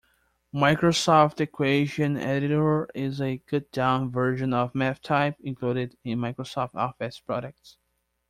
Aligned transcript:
Microsoft 0.55 1.39
Equation 1.41 2.17
Editor 2.17 2.87
is 2.95 3.21
a 3.21 3.37
cut-down 3.37 4.09
version 4.09 4.51
of 4.51 4.73
MathType 4.73 5.35
included 5.41 5.95
in 6.03 6.17
Microsoft 6.17 6.73
Office 6.73 7.19
products. 7.19 7.77